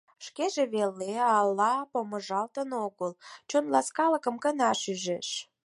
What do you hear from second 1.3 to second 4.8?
але помыжалтын огыл, чон ласкалыкым гына